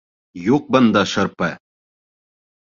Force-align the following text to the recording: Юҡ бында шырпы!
Юҡ 0.45 0.71
бында 0.77 1.05
шырпы! 1.13 1.53